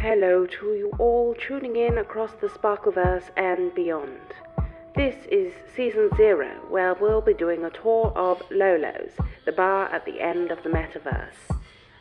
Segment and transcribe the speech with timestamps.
[0.00, 4.32] Hello to you all tuning in across the Sparkleverse and beyond.
[4.96, 9.10] This is season zero, where we'll be doing a tour of Lolo's,
[9.44, 11.54] the bar at the end of the metaverse.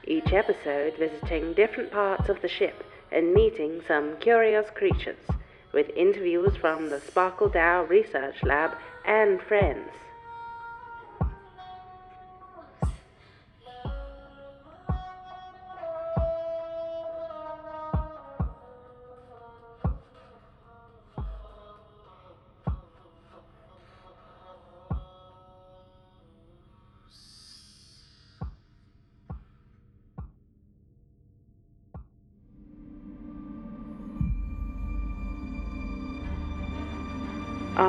[0.05, 5.28] Each episode visiting different parts of the ship and meeting some curious creatures,
[5.74, 9.90] with interviews from the Sparkle DAO Research Lab and friends.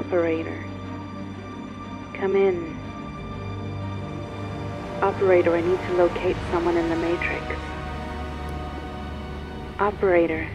[0.01, 0.65] Operator.
[2.15, 2.75] Come in.
[5.03, 7.45] Operator, I need to locate someone in the Matrix.
[9.79, 10.49] Operator.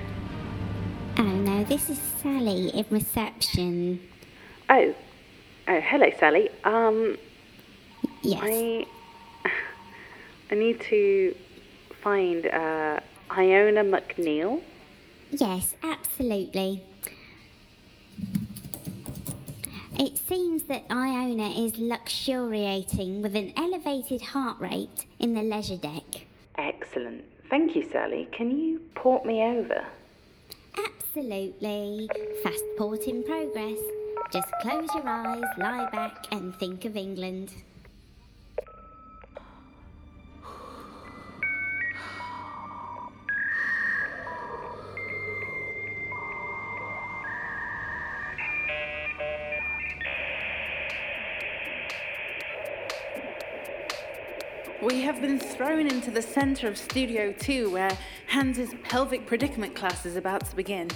[1.19, 3.99] Oh no, this is Sally in reception.
[4.67, 4.95] Oh.
[5.67, 6.49] Oh, hello, Sally.
[6.63, 7.15] Um,
[8.23, 8.41] Yes.
[8.43, 8.85] I.
[10.51, 11.35] I need to
[12.01, 14.61] find, uh, Iona McNeil.
[15.31, 16.81] Yes, absolutely.
[19.97, 26.25] It seems that Iona is luxuriating with an elevated heart rate in the leisure deck.
[26.57, 27.23] Excellent.
[27.49, 28.27] Thank you, Sally.
[28.33, 29.85] Can you port me over?
[30.77, 32.09] Absolutely.
[32.43, 33.79] Fast port in progress.
[34.33, 37.53] Just close your eyes, lie back, and think of England.
[54.85, 57.97] We have been thrown into the center of Studio 2, where
[58.27, 60.91] Hans's pelvic predicament class is about to begin.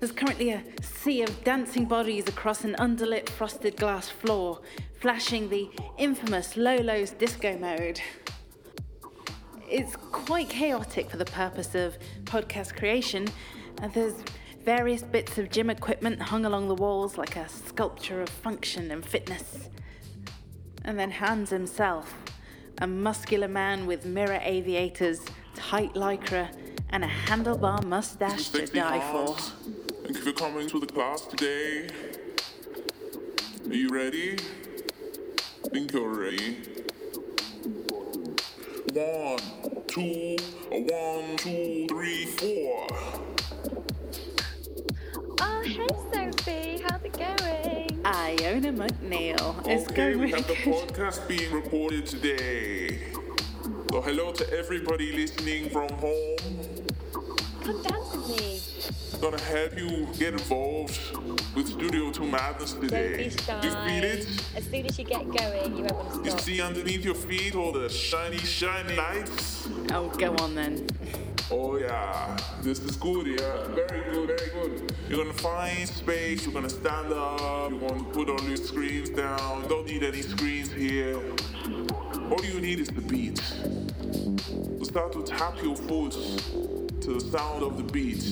[0.00, 4.60] There's currently a sea of dancing bodies across an underlit frosted glass floor,
[4.98, 8.00] flashing the infamous Lolo's disco mode.
[9.70, 13.28] It's quite chaotic for the purpose of podcast creation.
[13.80, 14.16] Uh, there's
[14.64, 19.06] various bits of gym equipment hung along the walls like a sculpture of function and
[19.06, 19.68] fitness.
[20.84, 22.12] And then Hans himself,
[22.82, 25.20] a muscular man with mirror aviators,
[25.54, 26.52] tight lycra,
[26.90, 29.36] and a handlebar mustache to die for.
[30.02, 31.88] Thank you for coming to the class today.
[33.68, 34.36] Are you ready?
[35.70, 36.56] think you're ready.
[38.92, 39.38] One,
[39.86, 40.36] two,
[40.72, 42.86] a one, two, three, four.
[45.40, 47.51] Oh, hey Sophie, how's it going?
[48.40, 49.66] Iona McNeil.
[49.66, 53.00] It's Okay, going we really have the podcast being recorded today.
[53.90, 56.36] So hello to everybody listening from home.
[57.62, 58.60] Come dance with me.
[59.14, 60.98] I'm gonna help you get involved
[61.54, 63.28] with Studio 2 Madness today.
[63.46, 63.88] Don't be You shy.
[64.00, 64.26] feel it?
[64.56, 67.54] As soon as you get going, you won't want to You see underneath your feet
[67.54, 69.68] all the shiny, shiny lights?
[69.92, 70.86] Oh, go on then.
[71.54, 73.66] Oh yeah, this is good, yeah.
[73.74, 74.94] Very good, very good.
[75.06, 79.68] You're gonna find space, you're gonna stand up, you're gonna put all your screens down.
[79.68, 81.20] Don't need any screens here.
[82.30, 83.38] All you need is the beat.
[84.78, 86.12] So start to tap your foot
[87.02, 88.24] to the sound of the beat.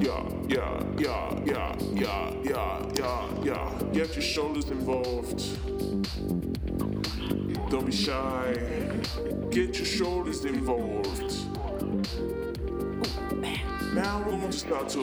[0.00, 3.82] Yeah, yeah, yeah, yeah, yeah, yeah, yeah, yeah.
[3.92, 5.42] Get your shoulders involved.
[7.70, 8.77] Don't be shy.
[9.50, 11.34] Get your shoulders involved.
[13.94, 15.02] Now we're going to start to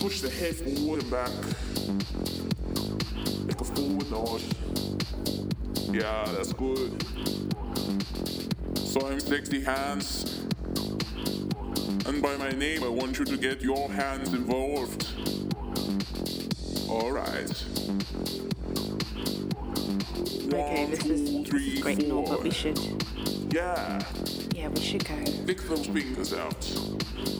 [0.00, 1.30] push the head forward and back.
[3.46, 4.42] Make a forward nod.
[5.94, 7.02] Yeah, that's good.
[8.76, 10.42] So I'm Sexy Hans.
[12.06, 15.06] And by my name, I want you to get your hands involved.
[16.88, 17.64] Alright.
[20.54, 22.78] Okay, this is, this is great and all, but we should.
[23.52, 24.00] Yeah.
[24.54, 25.14] Yeah, we should go.
[25.44, 26.70] Lick those fingers out.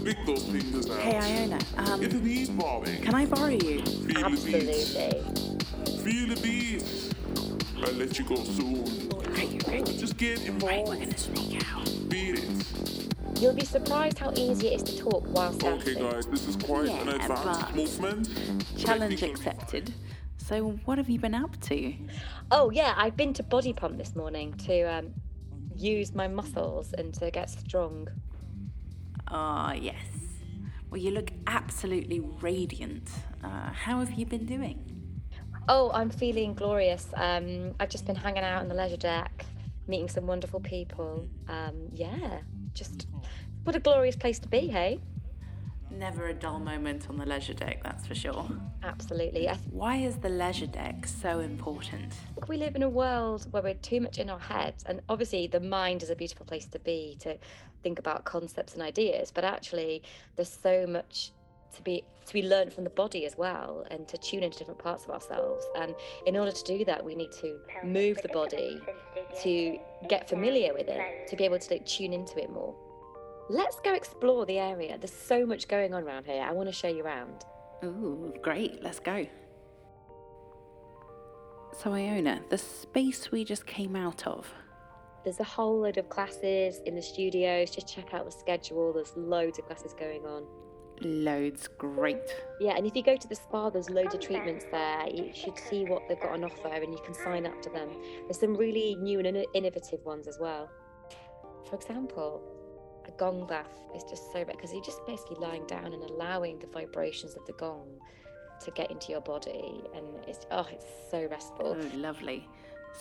[0.01, 1.01] Lick those fingers out.
[1.01, 3.83] Hey, Iona, um, Get the beats can I borrow you?
[3.85, 4.97] Feel the beats.
[4.97, 6.13] Absolutely.
[6.13, 7.11] Feel the beats.
[7.85, 9.09] I'll let you go soon.
[9.09, 9.87] Great, great.
[9.99, 10.89] Just get Right, involved.
[10.89, 11.93] we're gonna sneak out.
[12.09, 13.41] Beat it.
[13.41, 15.97] You'll be surprised how easy it is to talk whilst dancing.
[15.99, 18.29] Okay, guys, this is quite an Yeah, advanced movement.
[18.79, 19.93] Challenge accepted.
[20.37, 21.95] So, what have you been up to?
[22.57, 25.13] Oh yeah, I've been to Body Pump this morning to um,
[25.75, 28.07] use my muscles and to get strong.
[29.27, 29.97] Ah, yes.
[30.89, 33.11] Well, you look absolutely radiant.
[33.43, 34.79] Uh, how have you been doing?
[35.69, 37.09] Oh, I'm feeling glorious.
[37.17, 39.47] Um, I've just been hanging out on the leisure deck,
[39.89, 41.29] meeting some wonderful people.
[41.49, 42.39] Um, yeah,
[42.73, 43.09] just
[43.65, 45.01] What a glorious place to be, hey?
[45.97, 48.49] Never a dull moment on the leisure deck, that's for sure.
[48.83, 49.49] Absolutely.
[49.71, 52.13] Why is the leisure deck so important?
[52.49, 55.61] we live in a world where we're too much in our heads, and obviously the
[55.61, 57.39] mind is a beautiful place to be to
[57.83, 59.31] think about concepts and ideas.
[59.31, 60.03] But actually,
[60.37, 61.33] there's so much
[61.77, 64.79] to be to be learned from the body as well, and to tune into different
[64.79, 65.65] parts of ourselves.
[65.77, 65.95] And
[66.27, 68.81] in order to do that, we need to move the body
[69.43, 72.75] to get familiar with it, to be able to like, tune into it more.
[73.51, 74.97] Let's go explore the area.
[74.99, 76.43] There's so much going on around here.
[76.43, 77.45] I want to show you around.
[77.85, 79.27] Ooh, great, let's go.
[81.73, 84.49] So, Iona, the space we just came out of,
[85.25, 87.71] There's a whole load of classes in the studios.
[87.71, 88.93] Just check out the schedule.
[88.93, 90.45] There's loads of classes going on.
[91.03, 92.29] loads great.
[92.61, 95.09] Yeah, and if you go to the spa, there's loads of treatments there.
[95.09, 97.89] You should see what they've got on offer and you can sign up to them.
[98.27, 100.71] There's some really new and innovative ones as well.
[101.69, 102.43] For example,
[103.09, 106.67] a gong bath is just so because you're just basically lying down and allowing the
[106.67, 107.87] vibrations of the gong
[108.65, 111.77] to get into your body, and it's oh, it's so restful.
[111.79, 112.49] Oh, lovely.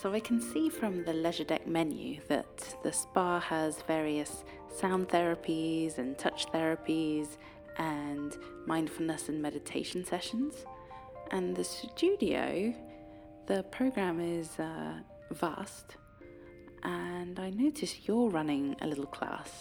[0.01, 4.43] So I can see from the leisure deck menu that the spa has various
[4.75, 7.37] sound therapies and touch therapies
[7.77, 8.35] and
[8.65, 10.65] mindfulness and meditation sessions.
[11.31, 12.73] And the studio,
[13.45, 14.93] the program is uh,
[15.31, 15.97] vast.
[16.83, 19.51] And I notice you're running a little class.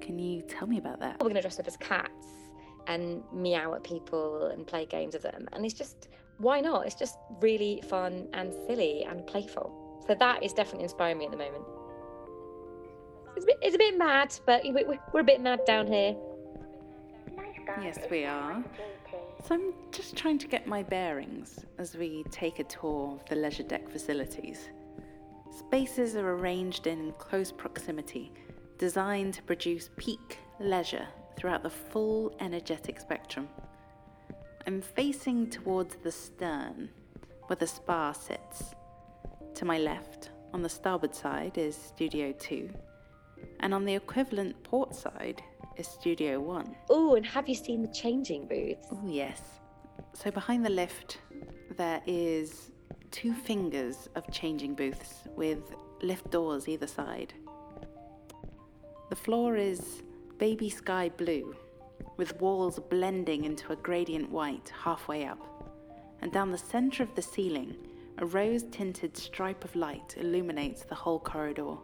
[0.00, 1.14] Can you tell me about that?
[1.20, 2.26] We're going to dress up as cats
[2.86, 5.48] and meow at people and play games with them.
[5.52, 6.08] And it's just,
[6.38, 6.86] why not?
[6.86, 10.04] It's just really fun and silly and playful.
[10.06, 11.64] So that is definitely inspiring me at the moment.
[13.34, 15.86] It's a bit, it's a bit mad, but we- we- we're a bit mad down
[15.86, 16.16] here.
[17.82, 18.62] Yes, we are.
[19.44, 23.36] So I'm just trying to get my bearings as we take a tour of the
[23.36, 24.68] leisure deck facilities.
[25.50, 28.32] Spaces are arranged in close proximity,
[28.78, 31.06] designed to produce peak leisure
[31.36, 33.48] throughout the full energetic spectrum.
[34.66, 36.88] I'm facing towards the stern,
[37.46, 38.74] where the spa sits.
[39.54, 42.68] To my left, on the starboard side, is Studio 2,
[43.60, 45.42] and on the equivalent port side
[45.76, 46.76] is Studio 1.
[46.90, 48.88] Oh, and have you seen the changing booths?
[48.90, 49.40] Oh, yes.
[50.14, 51.18] So behind the lift,
[51.76, 52.70] there is
[53.10, 55.60] two fingers of changing booths with
[56.02, 57.34] lift doors either side.
[59.08, 60.02] The floor is
[60.38, 61.54] baby sky blue,
[62.16, 65.72] with walls blending into a gradient white halfway up.
[66.22, 67.76] And down the center of the ceiling,
[68.18, 71.76] a rose tinted stripe of light illuminates the whole corridor.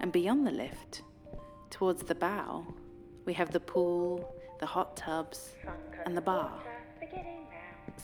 [0.00, 1.02] And beyond the lift,
[1.70, 2.66] towards the bow,
[3.24, 5.54] we have the pool, the hot tubs,
[6.06, 6.58] and the bar.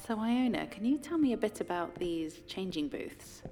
[0.07, 3.43] So, Iona, can you tell me a bit about these changing booths?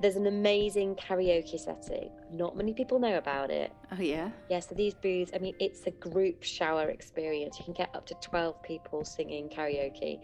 [0.00, 2.10] There's an amazing karaoke setting.
[2.30, 3.72] Not many people know about it.
[3.92, 4.30] Oh, yeah?
[4.50, 7.58] Yeah, so these booths, I mean, it's a group shower experience.
[7.58, 10.20] You can get up to 12 people singing karaoke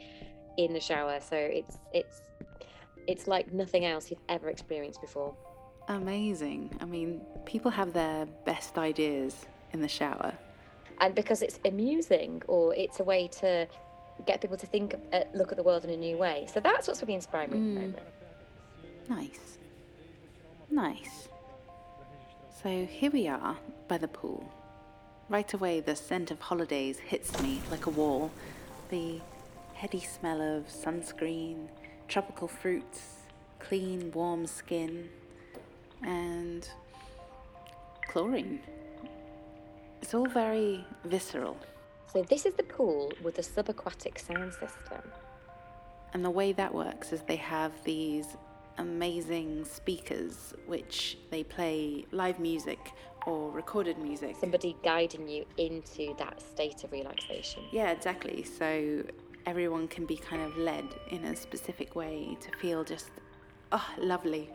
[0.58, 1.20] in the shower.
[1.20, 2.20] So it's it's
[3.06, 5.34] it's like nothing else you've ever experienced before.
[5.88, 6.76] Amazing.
[6.80, 10.32] I mean, people have their best ideas in the shower.
[11.00, 13.66] And because it's amusing or it's a way to
[14.26, 16.46] get people to think uh, look at the world in a new way.
[16.52, 17.98] So that's what's really inspiring me at the moment.
[19.08, 19.58] Nice.
[20.70, 21.28] Nice.
[22.62, 23.56] So here we are
[23.88, 24.48] by the pool.
[25.28, 28.30] Right away, the scent of holidays hits me like a wall.
[28.90, 29.20] The
[29.74, 31.68] heady smell of sunscreen,
[32.06, 33.16] tropical fruits,
[33.58, 35.08] clean, warm skin,
[36.02, 36.68] and
[38.08, 38.60] chlorine.
[40.00, 41.56] It's all very visceral.
[42.12, 45.02] So this is the pool with the subaquatic sound system.
[46.12, 48.36] And the way that works is they have these
[48.78, 52.92] amazing speakers which they play live music
[53.26, 54.36] or recorded music.
[54.40, 57.62] Somebody guiding you into that state of relaxation.
[57.70, 58.42] Yeah, exactly.
[58.42, 59.02] So
[59.46, 63.10] everyone can be kind of led in a specific way to feel just,
[63.72, 64.50] oh, lovely.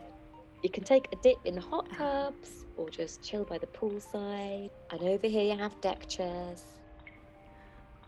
[0.62, 4.70] You can take a dip in the hot tubs or just chill by the poolside.
[4.90, 6.64] And over here you have deck chairs.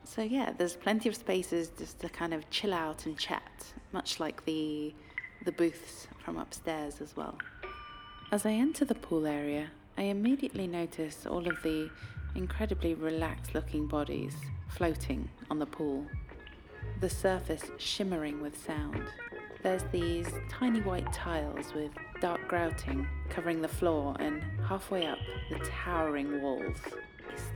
[0.04, 4.18] So yeah, there's plenty of spaces just to kind of chill out and chat, much
[4.18, 4.92] like the
[5.44, 7.38] the booths from upstairs as well.
[8.32, 11.90] As I enter the pool area, I immediately notice all of the
[12.34, 14.34] incredibly relaxed looking bodies
[14.68, 16.06] floating on the pool,
[17.00, 19.02] the surface shimmering with sound.
[19.62, 25.18] There's these tiny white tiles with dark grouting covering the floor and halfway up
[25.50, 26.78] the towering walls.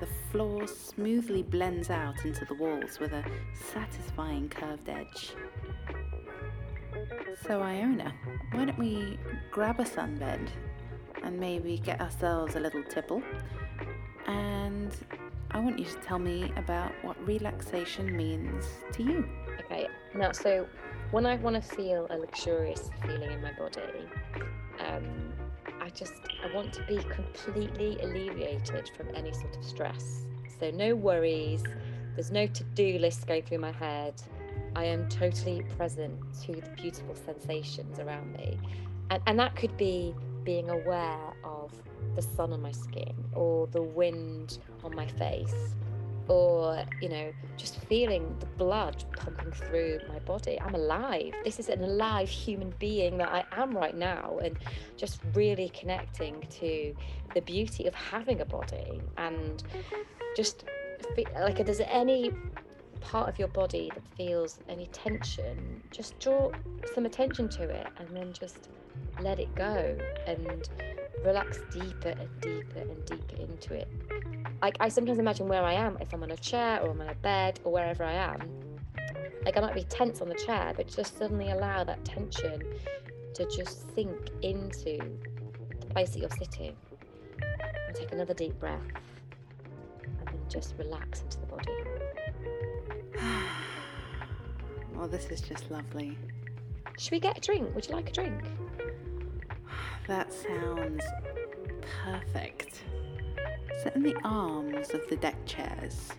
[0.01, 3.25] The floor smoothly blends out into the walls with a
[3.73, 5.35] satisfying curved edge.
[7.47, 8.13] So, Iona,
[8.53, 9.19] why don't we
[9.51, 10.49] grab a sunbed
[11.23, 13.23] and maybe get ourselves a little tipple?
[14.27, 14.97] and
[15.51, 19.29] I want you to tell me about what relaxation means to you.
[19.61, 20.67] Okay, now, so
[21.11, 23.83] when I want to feel a luxurious feeling in my body,
[24.81, 25.33] um,
[25.81, 30.27] I just I want to be completely alleviated from any sort of stress.
[30.59, 31.63] So no worries.
[32.15, 34.15] There's no to-do list going through my head.
[34.77, 38.59] I am totally present to the beautiful sensations around me,
[39.11, 40.15] and and that could be
[40.45, 41.73] being aware of
[42.15, 45.75] the sun on my skin or the wind on my face
[46.29, 50.59] or you know just feeling the blood pumping through my body.
[50.61, 51.33] I'm alive.
[51.45, 54.57] This is an alive human being that i am right now and
[54.97, 56.95] just really connecting to
[57.35, 59.63] the beauty of having a body and
[60.37, 60.65] just
[61.35, 62.31] like there's any
[63.05, 66.51] part of your body that feels any tension just draw
[66.95, 68.69] some attention to it and then just
[69.21, 69.97] let it go
[70.27, 70.69] and
[71.25, 73.89] relax deeper and deeper and deeper into it
[74.65, 77.09] like I sometimes imagine where I am if I'm on a chair or I'm on
[77.11, 78.41] a bed or wherever I am.
[79.45, 82.63] Like I might be tense on the chair, but just suddenly allow that tension
[83.35, 84.99] to just sink into
[85.81, 86.75] the place that you're sitting.
[87.43, 88.81] And take another deep breath.
[90.03, 91.73] And then just relax into the body.
[94.97, 96.17] Well, this is just lovely.
[96.99, 97.75] Should we get a drink?
[97.75, 98.43] Would you like a drink?
[100.07, 101.03] That sounds
[102.05, 102.83] perfect.
[103.83, 106.11] Sit in the arms of the deck chairs.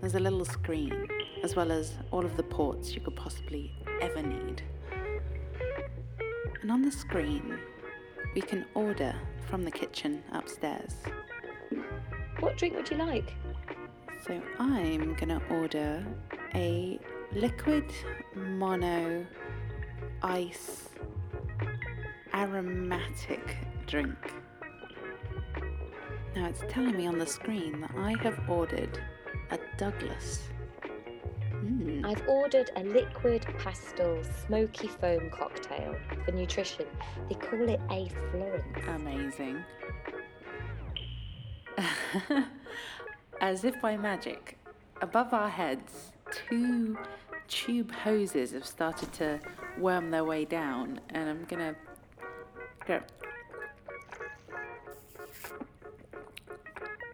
[0.00, 1.06] There's a little screen,
[1.42, 4.62] as well as all of the ports you could possibly ever need.
[6.60, 7.58] And on the screen,
[8.34, 9.14] we can order
[9.48, 10.94] from the kitchen upstairs.
[12.40, 13.34] What drink would you like?
[14.26, 16.04] So I'm gonna order
[16.54, 16.98] a
[17.34, 17.90] liquid
[18.34, 19.26] mono
[20.22, 20.88] ice
[22.34, 24.16] aromatic drink.
[26.36, 29.00] Now it's telling me on the screen that I have ordered
[29.50, 30.48] a Douglas.
[31.52, 32.04] Mm.
[32.04, 36.86] I've ordered a liquid pastel smoky foam cocktail for nutrition.
[37.28, 38.86] They call it a Florence.
[38.88, 39.62] Amazing.
[43.40, 44.58] As if by magic,
[45.00, 46.12] above our heads,
[46.48, 46.96] two
[47.52, 49.38] tube hoses have started to
[49.78, 51.74] worm their way down, and I'm gonna
[52.86, 53.00] go.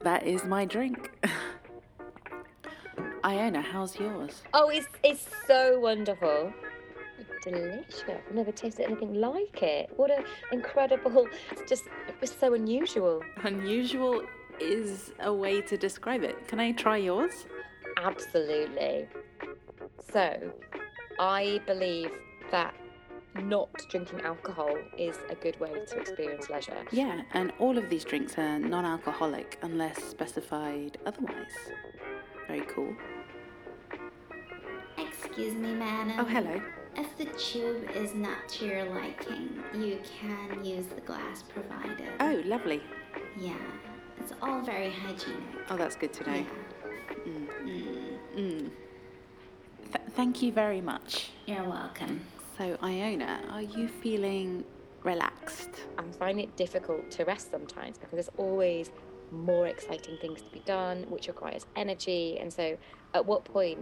[0.03, 1.11] That is my drink.
[3.25, 4.43] Iona, how's yours?
[4.55, 6.53] Oh, it's it's so wonderful.
[7.43, 8.05] Delicious.
[8.09, 9.91] I've never tasted anything like it.
[9.97, 13.23] What an incredible it's just it was so unusual.
[13.43, 14.23] Unusual
[14.61, 16.47] is a way to describe it.
[16.47, 17.47] Can I try yours?
[17.97, 19.09] Absolutely.
[20.13, 20.53] So
[21.19, 22.11] I believe
[22.51, 22.75] that
[23.43, 26.85] not drinking alcohol is a good way to experience leisure.
[26.91, 31.53] Yeah, and all of these drinks are non alcoholic unless specified otherwise.
[32.47, 32.95] Very cool.
[34.97, 36.15] Excuse me, madam.
[36.19, 36.61] Oh, hello.
[36.97, 42.09] If the tube is not to your liking, you can use the glass provided.
[42.19, 42.83] Oh, lovely.
[43.39, 43.55] Yeah,
[44.19, 45.39] it's all very hygienic.
[45.71, 46.47] Oh, that's good to know.
[47.27, 47.33] Yeah.
[48.37, 48.37] Mm.
[48.37, 48.73] Th-
[50.19, 51.31] thank you very much.
[51.47, 52.21] You're welcome.
[52.59, 54.65] So, Iona, are you feeling
[55.05, 55.71] relaxed?
[55.97, 58.91] I find it difficult to rest sometimes because there's always
[59.31, 62.37] more exciting things to be done, which requires energy.
[62.41, 62.77] And so,
[63.15, 63.79] at what point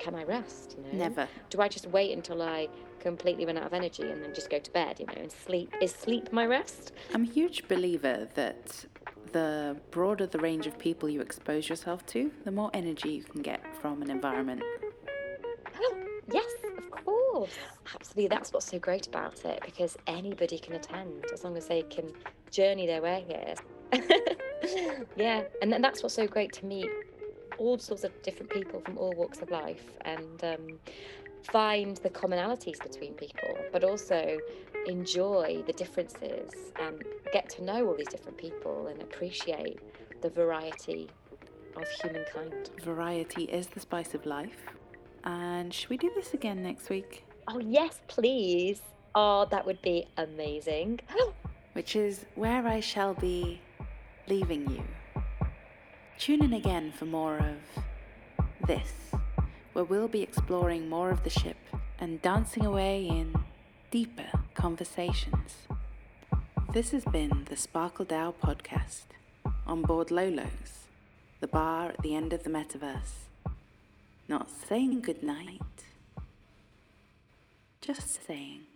[0.00, 0.76] can I rest?
[0.76, 1.28] You know, Never.
[1.48, 2.66] Do I just wait until I
[2.98, 4.98] completely run out of energy and then just go to bed?
[4.98, 6.90] You know, and sleep is sleep my rest?
[7.14, 8.84] I'm a huge believer that
[9.30, 13.42] the broader the range of people you expose yourself to, the more energy you can
[13.42, 14.64] get from an environment.
[17.40, 17.94] Yes, of course.
[17.94, 21.82] Absolutely, that's what's so great about it because anybody can attend as long as they
[21.82, 22.12] can
[22.50, 23.54] journey their way here.
[25.16, 26.88] yeah, and then that's what's so great to meet
[27.58, 30.78] all sorts of different people from all walks of life and um,
[31.50, 34.38] find the commonalities between people, but also
[34.86, 37.02] enjoy the differences and
[37.32, 39.80] get to know all these different people and appreciate
[40.22, 41.08] the variety
[41.76, 42.70] of humankind.
[42.82, 44.56] Variety is the spice of life.
[45.24, 47.24] And should we do this again next week?
[47.50, 48.82] Oh, yes, please.
[49.14, 51.00] Oh, that would be amazing.
[51.72, 53.62] Which is where I shall be
[54.26, 54.84] leaving you.
[56.18, 57.84] Tune in again for more of
[58.66, 58.90] this,
[59.72, 61.56] where we'll be exploring more of the ship
[61.98, 63.34] and dancing away in
[63.90, 65.68] deeper conversations.
[66.74, 69.06] This has been the Sparkle DAO podcast
[69.66, 70.88] on board Lolo's,
[71.40, 73.24] the bar at the end of the metaverse.
[74.28, 75.62] Not saying goodnight,
[77.88, 78.67] just saying